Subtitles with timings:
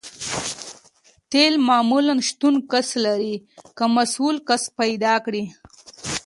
[1.31, 2.55] تیل معمولاً شتون
[3.05, 3.35] لري
[3.77, 5.43] که مسؤل کس پیدا کړئ